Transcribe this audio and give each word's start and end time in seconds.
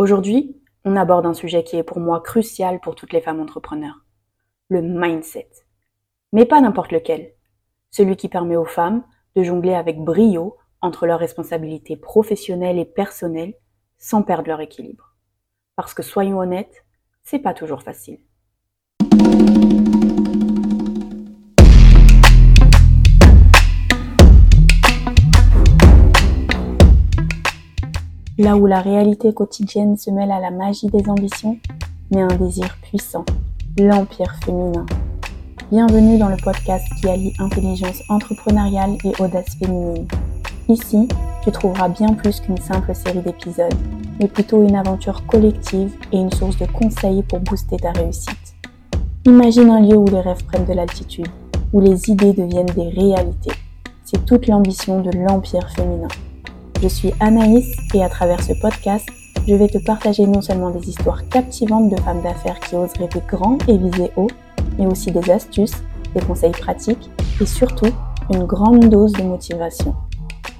Aujourd'hui, 0.00 0.56
on 0.86 0.96
aborde 0.96 1.26
un 1.26 1.34
sujet 1.34 1.62
qui 1.62 1.76
est 1.76 1.82
pour 1.82 2.00
moi 2.00 2.22
crucial 2.22 2.80
pour 2.80 2.94
toutes 2.94 3.12
les 3.12 3.20
femmes 3.20 3.38
entrepreneurs. 3.38 4.06
Le 4.70 4.80
mindset. 4.80 5.50
Mais 6.32 6.46
pas 6.46 6.62
n'importe 6.62 6.90
lequel. 6.90 7.34
Celui 7.90 8.16
qui 8.16 8.30
permet 8.30 8.56
aux 8.56 8.64
femmes 8.64 9.04
de 9.36 9.42
jongler 9.42 9.74
avec 9.74 9.98
brio 9.98 10.56
entre 10.80 11.06
leurs 11.06 11.18
responsabilités 11.18 11.98
professionnelles 11.98 12.78
et 12.78 12.86
personnelles 12.86 13.52
sans 13.98 14.22
perdre 14.22 14.48
leur 14.48 14.62
équilibre. 14.62 15.16
Parce 15.76 15.92
que 15.92 16.02
soyons 16.02 16.38
honnêtes, 16.38 16.86
c'est 17.22 17.38
pas 17.38 17.52
toujours 17.52 17.82
facile. 17.82 18.20
Là 28.40 28.56
où 28.56 28.64
la 28.64 28.80
réalité 28.80 29.34
quotidienne 29.34 29.98
se 29.98 30.10
mêle 30.10 30.30
à 30.30 30.40
la 30.40 30.50
magie 30.50 30.86
des 30.86 31.10
ambitions, 31.10 31.58
mais 32.10 32.22
un 32.22 32.36
désir 32.38 32.78
puissant, 32.80 33.26
l'empire 33.78 34.34
féminin. 34.42 34.86
Bienvenue 35.70 36.16
dans 36.16 36.30
le 36.30 36.38
podcast 36.42 36.86
qui 36.98 37.10
allie 37.10 37.34
intelligence 37.38 38.02
entrepreneuriale 38.08 38.96
et 39.04 39.12
audace 39.22 39.56
féminine. 39.56 40.08
Ici, 40.70 41.06
tu 41.44 41.52
trouveras 41.52 41.90
bien 41.90 42.14
plus 42.14 42.40
qu'une 42.40 42.56
simple 42.56 42.94
série 42.94 43.20
d'épisodes, 43.20 43.74
mais 44.18 44.26
plutôt 44.26 44.66
une 44.66 44.76
aventure 44.76 45.26
collective 45.26 45.94
et 46.10 46.16
une 46.16 46.32
source 46.32 46.56
de 46.56 46.64
conseils 46.64 47.22
pour 47.24 47.40
booster 47.40 47.76
ta 47.76 47.92
réussite. 47.92 48.54
Imagine 49.26 49.68
un 49.68 49.82
lieu 49.82 49.98
où 49.98 50.06
les 50.06 50.22
rêves 50.22 50.46
prennent 50.46 50.64
de 50.64 50.72
l'altitude, 50.72 51.28
où 51.74 51.82
les 51.82 52.08
idées 52.08 52.32
deviennent 52.32 52.64
des 52.74 52.88
réalités. 52.88 53.52
C'est 54.02 54.24
toute 54.24 54.46
l'ambition 54.46 55.02
de 55.02 55.10
l'empire 55.10 55.68
féminin. 55.68 56.08
Je 56.82 56.88
suis 56.88 57.12
Anaïs 57.20 57.76
et 57.92 58.02
à 58.02 58.08
travers 58.08 58.42
ce 58.42 58.54
podcast, 58.54 59.06
je 59.46 59.54
vais 59.54 59.68
te 59.68 59.76
partager 59.76 60.26
non 60.26 60.40
seulement 60.40 60.70
des 60.70 60.88
histoires 60.88 61.28
captivantes 61.28 61.90
de 61.90 62.00
femmes 62.00 62.22
d'affaires 62.22 62.58
qui 62.58 62.74
osent 62.74 62.94
rêver 62.98 63.20
grand 63.28 63.58
et 63.68 63.76
viser 63.76 64.10
haut, 64.16 64.30
mais 64.78 64.86
aussi 64.86 65.10
des 65.10 65.30
astuces, 65.30 65.74
des 66.14 66.22
conseils 66.22 66.52
pratiques 66.52 67.10
et 67.38 67.44
surtout 67.44 67.92
une 68.32 68.44
grande 68.44 68.88
dose 68.88 69.12
de 69.12 69.22
motivation. 69.22 69.94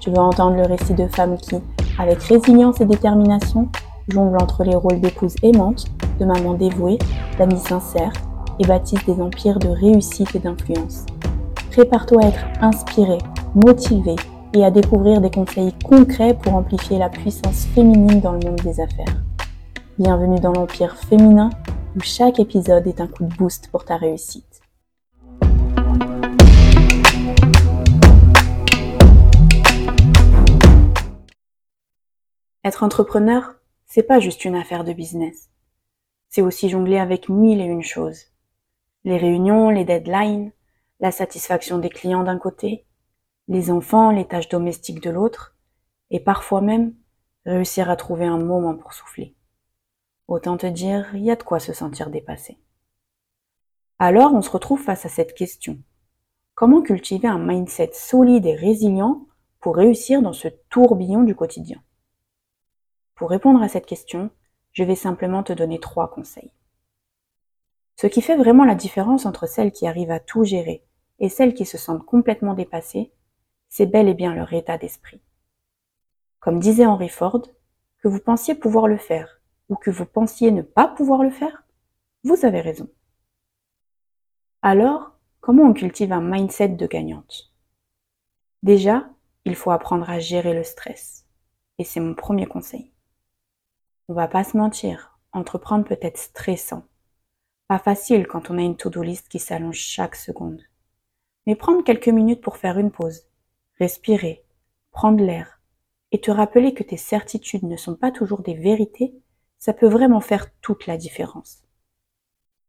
Tu 0.00 0.10
veux 0.10 0.18
entendre 0.18 0.56
le 0.56 0.66
récit 0.66 0.94
de 0.94 1.06
femmes 1.06 1.36
qui, 1.36 1.54
avec 2.00 2.20
résilience 2.24 2.80
et 2.80 2.84
détermination, 2.84 3.68
jonglent 4.08 4.42
entre 4.42 4.64
les 4.64 4.74
rôles 4.74 5.00
d'épouse 5.00 5.36
aimante, 5.44 5.84
de 6.18 6.24
maman 6.24 6.54
dévouée, 6.54 6.98
d'amie 7.38 7.60
sincère 7.60 8.12
et 8.58 8.66
bâtissent 8.66 9.06
des 9.06 9.22
empires 9.22 9.60
de 9.60 9.68
réussite 9.68 10.34
et 10.34 10.40
d'influence. 10.40 11.06
Prépare-toi 11.70 12.24
à 12.24 12.26
être 12.26 12.44
inspiré, 12.60 13.18
motivé 13.54 14.16
et 14.54 14.64
à 14.64 14.70
découvrir 14.70 15.20
des 15.20 15.30
conseils 15.30 15.72
concrets 15.84 16.36
pour 16.36 16.54
amplifier 16.54 16.98
la 16.98 17.10
puissance 17.10 17.66
féminine 17.74 18.20
dans 18.20 18.32
le 18.32 18.40
monde 18.40 18.60
des 18.62 18.80
affaires. 18.80 19.22
Bienvenue 19.98 20.40
dans 20.40 20.52
l'Empire 20.52 20.96
féminin 20.96 21.50
où 21.96 22.00
chaque 22.00 22.38
épisode 22.38 22.86
est 22.86 23.00
un 23.00 23.06
coup 23.06 23.24
de 23.24 23.34
boost 23.34 23.68
pour 23.70 23.84
ta 23.84 23.96
réussite. 23.96 24.60
Être 32.64 32.82
entrepreneur, 32.82 33.54
c'est 33.86 34.02
pas 34.02 34.20
juste 34.20 34.44
une 34.44 34.54
affaire 34.54 34.84
de 34.84 34.92
business. 34.92 35.50
C'est 36.28 36.42
aussi 36.42 36.68
jongler 36.68 36.98
avec 36.98 37.28
mille 37.28 37.60
et 37.60 37.64
une 37.64 37.82
choses. 37.82 38.26
Les 39.04 39.16
réunions, 39.16 39.70
les 39.70 39.84
deadlines, 39.84 40.52
la 41.00 41.10
satisfaction 41.10 41.78
des 41.78 41.88
clients 41.88 42.24
d'un 42.24 42.38
côté, 42.38 42.84
les 43.48 43.70
enfants, 43.70 44.10
les 44.10 44.26
tâches 44.26 44.48
domestiques 44.48 45.02
de 45.02 45.10
l'autre, 45.10 45.56
et 46.10 46.20
parfois 46.20 46.60
même 46.60 46.94
réussir 47.44 47.90
à 47.90 47.96
trouver 47.96 48.26
un 48.26 48.38
moment 48.38 48.76
pour 48.76 48.92
souffler. 48.92 49.34
Autant 50.26 50.58
te 50.58 50.66
dire, 50.66 51.08
il 51.14 51.22
y 51.22 51.30
a 51.30 51.36
de 51.36 51.42
quoi 51.42 51.58
se 51.58 51.72
sentir 51.72 52.10
dépassé. 52.10 52.58
Alors 53.98 54.34
on 54.34 54.42
se 54.42 54.50
retrouve 54.50 54.82
face 54.82 55.06
à 55.06 55.08
cette 55.08 55.34
question. 55.34 55.78
Comment 56.54 56.82
cultiver 56.82 57.28
un 57.28 57.38
mindset 57.38 57.90
solide 57.94 58.46
et 58.46 58.54
résilient 58.54 59.26
pour 59.60 59.76
réussir 59.76 60.22
dans 60.22 60.32
ce 60.32 60.48
tourbillon 60.68 61.22
du 61.22 61.34
quotidien? 61.34 61.82
Pour 63.14 63.30
répondre 63.30 63.62
à 63.62 63.68
cette 63.68 63.86
question, 63.86 64.30
je 64.72 64.84
vais 64.84 64.94
simplement 64.94 65.42
te 65.42 65.52
donner 65.52 65.80
trois 65.80 66.10
conseils. 66.10 66.52
Ce 67.96 68.06
qui 68.06 68.22
fait 68.22 68.36
vraiment 68.36 68.64
la 68.64 68.76
différence 68.76 69.26
entre 69.26 69.48
celles 69.48 69.72
qui 69.72 69.86
arrivent 69.88 70.12
à 70.12 70.20
tout 70.20 70.44
gérer 70.44 70.84
et 71.18 71.28
celles 71.28 71.54
qui 71.54 71.64
se 71.64 71.78
sentent 71.78 72.04
complètement 72.04 72.54
dépassées, 72.54 73.12
c'est 73.68 73.86
bel 73.86 74.08
et 74.08 74.14
bien 74.14 74.34
leur 74.34 74.52
état 74.52 74.78
d'esprit. 74.78 75.20
Comme 76.40 76.60
disait 76.60 76.86
Henry 76.86 77.08
Ford, 77.08 77.42
que 77.98 78.08
vous 78.08 78.20
pensiez 78.20 78.54
pouvoir 78.54 78.86
le 78.88 78.96
faire 78.96 79.40
ou 79.68 79.76
que 79.76 79.90
vous 79.90 80.06
pensiez 80.06 80.50
ne 80.50 80.62
pas 80.62 80.88
pouvoir 80.88 81.22
le 81.22 81.30
faire, 81.30 81.64
vous 82.24 82.44
avez 82.44 82.60
raison. 82.60 82.88
Alors, 84.62 85.12
comment 85.40 85.64
on 85.64 85.72
cultive 85.72 86.12
un 86.12 86.20
mindset 86.20 86.70
de 86.70 86.86
gagnante? 86.86 87.52
Déjà, 88.62 89.08
il 89.44 89.54
faut 89.54 89.70
apprendre 89.70 90.10
à 90.10 90.18
gérer 90.18 90.54
le 90.54 90.64
stress. 90.64 91.26
Et 91.78 91.84
c'est 91.84 92.00
mon 92.00 92.14
premier 92.14 92.46
conseil. 92.46 92.92
On 94.08 94.14
va 94.14 94.26
pas 94.26 94.42
se 94.42 94.56
mentir, 94.56 95.18
entreprendre 95.32 95.84
peut 95.84 95.98
être 96.02 96.18
stressant. 96.18 96.82
Pas 97.68 97.78
facile 97.78 98.26
quand 98.26 98.50
on 98.50 98.58
a 98.58 98.62
une 98.62 98.76
to-do 98.76 99.02
list 99.02 99.28
qui 99.28 99.38
s'allonge 99.38 99.78
chaque 99.78 100.16
seconde. 100.16 100.62
Mais 101.46 101.54
prendre 101.54 101.84
quelques 101.84 102.08
minutes 102.08 102.40
pour 102.40 102.56
faire 102.56 102.78
une 102.78 102.90
pause, 102.90 103.28
respirer, 103.78 104.44
prendre 104.90 105.22
l'air 105.22 105.60
et 106.12 106.20
te 106.20 106.30
rappeler 106.30 106.74
que 106.74 106.82
tes 106.82 106.96
certitudes 106.96 107.64
ne 107.64 107.76
sont 107.76 107.94
pas 107.94 108.10
toujours 108.10 108.42
des 108.42 108.54
vérités, 108.54 109.14
ça 109.58 109.72
peut 109.72 109.88
vraiment 109.88 110.20
faire 110.20 110.52
toute 110.60 110.86
la 110.86 110.96
différence. 110.96 111.62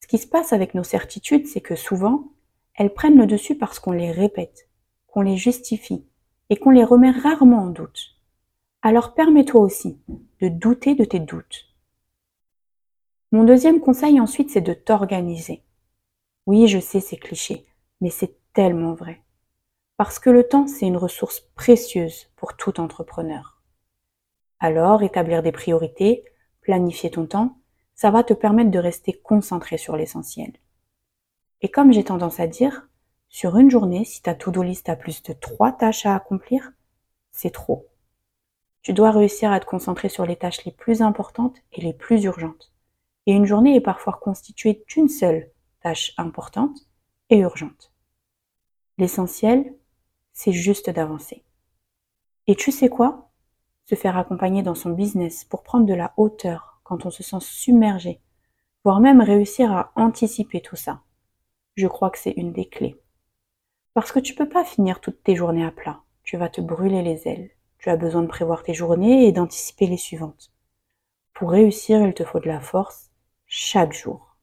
Ce 0.00 0.06
qui 0.06 0.18
se 0.18 0.26
passe 0.26 0.52
avec 0.52 0.74
nos 0.74 0.82
certitudes, 0.82 1.46
c'est 1.46 1.60
que 1.60 1.76
souvent, 1.76 2.32
elles 2.74 2.92
prennent 2.92 3.18
le 3.18 3.26
dessus 3.26 3.56
parce 3.56 3.78
qu'on 3.78 3.92
les 3.92 4.10
répète, 4.10 4.68
qu'on 5.06 5.20
les 5.22 5.36
justifie 5.36 6.06
et 6.48 6.56
qu'on 6.56 6.70
les 6.70 6.84
remet 6.84 7.10
rarement 7.10 7.64
en 7.64 7.70
doute. 7.70 8.16
Alors 8.82 9.14
permets-toi 9.14 9.60
aussi 9.60 10.00
de 10.40 10.48
douter 10.48 10.94
de 10.94 11.04
tes 11.04 11.20
doutes. 11.20 11.66
Mon 13.32 13.44
deuxième 13.44 13.80
conseil 13.80 14.18
ensuite, 14.18 14.50
c'est 14.50 14.60
de 14.60 14.72
t'organiser. 14.72 15.62
Oui, 16.46 16.66
je 16.66 16.80
sais, 16.80 17.00
c'est 17.00 17.16
cliché, 17.16 17.66
mais 18.00 18.10
c'est 18.10 18.36
tellement 18.52 18.94
vrai. 18.94 19.22
Parce 20.00 20.18
que 20.18 20.30
le 20.30 20.48
temps, 20.48 20.66
c'est 20.66 20.86
une 20.86 20.96
ressource 20.96 21.40
précieuse 21.56 22.30
pour 22.36 22.56
tout 22.56 22.80
entrepreneur. 22.80 23.60
Alors, 24.58 25.02
établir 25.02 25.42
des 25.42 25.52
priorités, 25.52 26.24
planifier 26.62 27.10
ton 27.10 27.26
temps, 27.26 27.58
ça 27.94 28.10
va 28.10 28.24
te 28.24 28.32
permettre 28.32 28.70
de 28.70 28.78
rester 28.78 29.12
concentré 29.12 29.76
sur 29.76 29.98
l'essentiel. 29.98 30.54
Et 31.60 31.70
comme 31.70 31.92
j'ai 31.92 32.02
tendance 32.02 32.40
à 32.40 32.46
dire, 32.46 32.88
sur 33.28 33.58
une 33.58 33.70
journée, 33.70 34.06
si 34.06 34.22
ta 34.22 34.34
to-do 34.34 34.62
list 34.62 34.88
a 34.88 34.96
plus 34.96 35.22
de 35.22 35.34
trois 35.34 35.70
tâches 35.70 36.06
à 36.06 36.16
accomplir, 36.16 36.72
c'est 37.30 37.52
trop. 37.52 37.86
Tu 38.80 38.94
dois 38.94 39.10
réussir 39.10 39.52
à 39.52 39.60
te 39.60 39.66
concentrer 39.66 40.08
sur 40.08 40.24
les 40.24 40.36
tâches 40.36 40.64
les 40.64 40.72
plus 40.72 41.02
importantes 41.02 41.58
et 41.74 41.82
les 41.82 41.92
plus 41.92 42.24
urgentes. 42.24 42.72
Et 43.26 43.32
une 43.32 43.44
journée 43.44 43.76
est 43.76 43.82
parfois 43.82 44.14
constituée 44.14 44.82
d'une 44.88 45.10
seule 45.10 45.50
tâche 45.82 46.14
importante 46.16 46.88
et 47.28 47.40
urgente. 47.40 47.92
L'essentiel, 48.96 49.74
c'est 50.42 50.52
juste 50.52 50.88
d'avancer. 50.88 51.44
Et 52.46 52.54
tu 52.54 52.72
sais 52.72 52.88
quoi? 52.88 53.30
Se 53.84 53.94
faire 53.94 54.16
accompagner 54.16 54.62
dans 54.62 54.74
son 54.74 54.88
business 54.88 55.44
pour 55.44 55.62
prendre 55.62 55.84
de 55.84 55.92
la 55.92 56.14
hauteur 56.16 56.80
quand 56.82 57.04
on 57.04 57.10
se 57.10 57.22
sent 57.22 57.40
submergé, 57.40 58.22
voire 58.82 59.00
même 59.00 59.20
réussir 59.20 59.70
à 59.70 59.92
anticiper 59.96 60.62
tout 60.62 60.76
ça. 60.76 61.02
Je 61.76 61.86
crois 61.86 62.08
que 62.08 62.18
c'est 62.18 62.30
une 62.30 62.54
des 62.54 62.66
clés. 62.66 62.98
Parce 63.92 64.12
que 64.12 64.18
tu 64.18 64.34
peux 64.34 64.48
pas 64.48 64.64
finir 64.64 65.02
toutes 65.02 65.22
tes 65.22 65.36
journées 65.36 65.66
à 65.66 65.72
plat. 65.72 66.00
Tu 66.22 66.38
vas 66.38 66.48
te 66.48 66.62
brûler 66.62 67.02
les 67.02 67.28
ailes. 67.28 67.50
Tu 67.76 67.90
as 67.90 67.98
besoin 67.98 68.22
de 68.22 68.26
prévoir 68.26 68.62
tes 68.62 68.72
journées 68.72 69.26
et 69.26 69.32
d'anticiper 69.32 69.88
les 69.88 69.98
suivantes. 69.98 70.54
Pour 71.34 71.50
réussir, 71.50 72.00
il 72.00 72.14
te 72.14 72.24
faut 72.24 72.40
de 72.40 72.48
la 72.48 72.60
force 72.60 73.10
chaque 73.44 73.92
jour. 73.92 74.38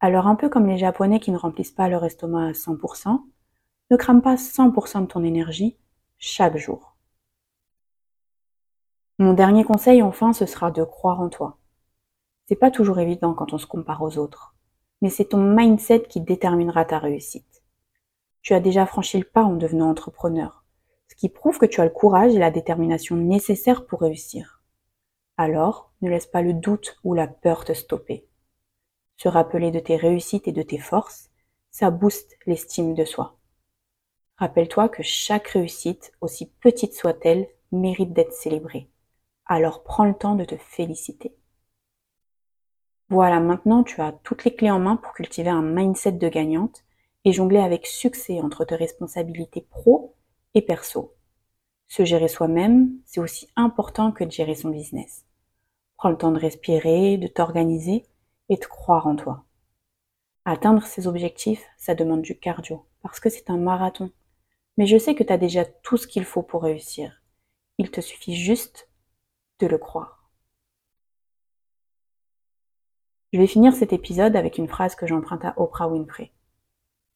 Alors 0.00 0.26
un 0.26 0.36
peu 0.36 0.48
comme 0.48 0.68
les 0.68 0.78
Japonais 0.78 1.20
qui 1.20 1.32
ne 1.32 1.38
remplissent 1.38 1.70
pas 1.70 1.90
leur 1.90 2.02
estomac 2.02 2.46
à 2.46 2.52
100%, 2.52 3.20
ne 3.92 3.96
crame 3.98 4.22
pas 4.22 4.36
100% 4.36 5.02
de 5.02 5.06
ton 5.06 5.22
énergie 5.22 5.76
chaque 6.16 6.56
jour. 6.56 6.96
Mon 9.18 9.34
dernier 9.34 9.64
conseil, 9.64 10.02
enfin, 10.02 10.32
ce 10.32 10.46
sera 10.46 10.70
de 10.70 10.82
croire 10.82 11.20
en 11.20 11.28
toi. 11.28 11.58
C'est 12.46 12.56
pas 12.56 12.70
toujours 12.70 13.00
évident 13.00 13.34
quand 13.34 13.52
on 13.52 13.58
se 13.58 13.66
compare 13.66 14.00
aux 14.00 14.16
autres, 14.16 14.54
mais 15.02 15.10
c'est 15.10 15.26
ton 15.26 15.42
mindset 15.42 16.04
qui 16.08 16.22
déterminera 16.22 16.86
ta 16.86 16.98
réussite. 16.98 17.62
Tu 18.40 18.54
as 18.54 18.60
déjà 18.60 18.86
franchi 18.86 19.18
le 19.18 19.24
pas 19.24 19.44
en 19.44 19.56
devenant 19.56 19.90
entrepreneur, 19.90 20.64
ce 21.08 21.14
qui 21.14 21.28
prouve 21.28 21.58
que 21.58 21.66
tu 21.66 21.82
as 21.82 21.84
le 21.84 21.90
courage 21.90 22.34
et 22.34 22.38
la 22.38 22.50
détermination 22.50 23.16
nécessaires 23.16 23.84
pour 23.84 24.00
réussir. 24.00 24.62
Alors, 25.36 25.92
ne 26.00 26.08
laisse 26.08 26.26
pas 26.26 26.40
le 26.40 26.54
doute 26.54 26.98
ou 27.04 27.12
la 27.12 27.26
peur 27.26 27.66
te 27.66 27.74
stopper. 27.74 28.26
Se 29.18 29.28
rappeler 29.28 29.70
de 29.70 29.80
tes 29.80 29.96
réussites 29.96 30.48
et 30.48 30.52
de 30.52 30.62
tes 30.62 30.78
forces, 30.78 31.30
ça 31.70 31.90
booste 31.90 32.38
l'estime 32.46 32.94
de 32.94 33.04
soi. 33.04 33.36
Rappelle-toi 34.42 34.88
que 34.88 35.04
chaque 35.04 35.46
réussite, 35.46 36.10
aussi 36.20 36.50
petite 36.58 36.94
soit-elle, 36.94 37.46
mérite 37.70 38.12
d'être 38.12 38.32
célébrée. 38.32 38.88
alors 39.46 39.84
prends 39.84 40.04
le 40.04 40.14
temps 40.14 40.34
de 40.34 40.44
te 40.44 40.56
féliciter. 40.56 41.36
Voilà, 43.08 43.38
maintenant 43.38 43.84
tu 43.84 44.00
as 44.00 44.10
toutes 44.24 44.42
les 44.42 44.52
clés 44.52 44.72
en 44.72 44.80
main 44.80 44.96
pour 44.96 45.12
cultiver 45.12 45.48
un 45.48 45.62
mindset 45.62 46.10
de 46.10 46.28
gagnante 46.28 46.82
et 47.24 47.32
jongler 47.32 47.60
avec 47.60 47.86
succès 47.86 48.40
entre 48.40 48.64
tes 48.64 48.74
responsabilités 48.74 49.60
pro 49.70 50.16
et 50.54 50.62
perso. 50.62 51.14
Se 51.86 52.04
gérer 52.04 52.26
soi-même, 52.26 52.90
c'est 53.04 53.20
aussi 53.20 53.48
important 53.54 54.10
que 54.10 54.24
de 54.24 54.32
gérer 54.32 54.56
son 54.56 54.70
business. 54.70 55.24
Prends 55.96 56.10
le 56.10 56.18
temps 56.18 56.32
de 56.32 56.40
respirer, 56.40 57.16
de 57.16 57.28
t'organiser 57.28 58.06
et 58.48 58.56
de 58.56 58.64
croire 58.64 59.06
en 59.06 59.14
toi. 59.14 59.44
Atteindre 60.44 60.82
ces 60.82 61.06
objectifs, 61.06 61.64
ça 61.78 61.94
demande 61.94 62.22
du 62.22 62.36
cardio, 62.36 62.84
parce 63.02 63.20
que 63.20 63.30
c'est 63.30 63.48
un 63.48 63.56
marathon. 63.56 64.10
Mais 64.76 64.86
je 64.86 64.96
sais 64.98 65.14
que 65.14 65.22
tu 65.22 65.32
as 65.32 65.38
déjà 65.38 65.64
tout 65.64 65.96
ce 65.96 66.06
qu'il 66.06 66.24
faut 66.24 66.42
pour 66.42 66.62
réussir. 66.62 67.22
Il 67.78 67.90
te 67.90 68.00
suffit 68.00 68.36
juste 68.36 68.88
de 69.58 69.66
le 69.66 69.78
croire. 69.78 70.30
Je 73.32 73.38
vais 73.38 73.46
finir 73.46 73.72
cet 73.74 73.92
épisode 73.92 74.36
avec 74.36 74.58
une 74.58 74.68
phrase 74.68 74.94
que 74.94 75.06
j'emprunte 75.06 75.44
à 75.44 75.54
Oprah 75.56 75.88
Winfrey. 75.88 76.32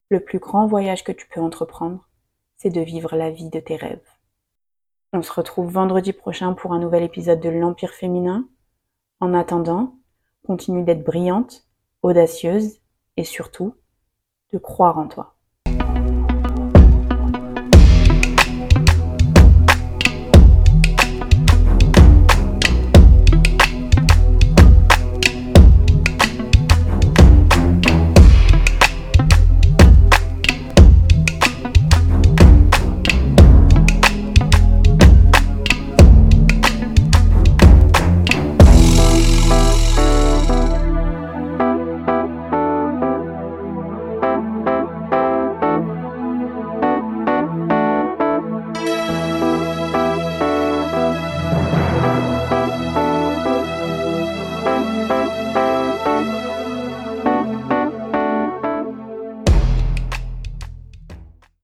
Le 0.09 0.19
plus 0.19 0.39
grand 0.39 0.65
voyage 0.65 1.03
que 1.03 1.11
tu 1.11 1.27
peux 1.27 1.41
entreprendre, 1.41 2.07
c'est 2.55 2.71
de 2.71 2.81
vivre 2.81 3.15
la 3.15 3.29
vie 3.29 3.49
de 3.49 3.59
tes 3.59 3.75
rêves. 3.75 4.09
On 5.13 5.21
se 5.21 5.31
retrouve 5.31 5.71
vendredi 5.71 6.13
prochain 6.13 6.53
pour 6.53 6.73
un 6.73 6.79
nouvel 6.79 7.03
épisode 7.03 7.39
de 7.39 7.49
l'Empire 7.49 7.93
féminin. 7.93 8.49
En 9.19 9.33
attendant, 9.33 9.95
continue 10.45 10.83
d'être 10.83 11.03
brillante, 11.03 11.67
audacieuse 12.01 12.79
et 13.15 13.23
surtout 13.23 13.75
de 14.53 14.57
croire 14.57 14.97
en 14.97 15.07
toi. 15.07 15.36